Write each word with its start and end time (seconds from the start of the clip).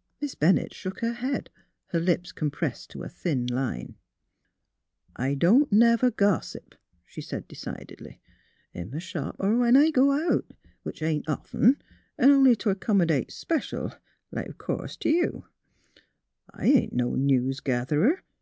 "Miss 0.20 0.34
Bennett 0.34 0.74
shook 0.74 1.00
her 1.00 1.14
head, 1.14 1.48
her 1.86 2.00
lips 2.00 2.32
com 2.32 2.50
pressed 2.50 2.90
to 2.90 3.02
a 3.02 3.08
thin 3.08 3.46
line. 3.46 3.96
190 5.16 5.16
THE 5.16 5.16
HEART 5.16 5.16
OF 5.16 5.16
PHILUEA" 5.16 5.30
I 5.30 5.34
don't 5.36 5.72
never 5.72 6.10
gossip," 6.10 6.74
she 7.06 7.22
said, 7.22 7.48
decidedly." 7.48 8.20
In 8.74 8.92
m' 8.92 8.98
shop, 9.00 9.36
or 9.38 9.56
when 9.56 9.78
I 9.78 9.90
go 9.90 10.12
out— 10.12 10.44
which 10.82 11.00
ain't 11.00 11.30
often, 11.30 11.80
an' 12.18 12.30
only 12.30 12.54
t' 12.54 12.68
accomydate 12.68 13.30
special, 13.30 13.94
like 14.30 14.48
of 14.50 14.58
course 14.58 14.98
t' 14.98 15.16
you. 15.16 15.46
I 16.50 16.66
ain't 16.66 16.92
no 16.92 17.14
news 17.14 17.60
getherer. 17.60 18.20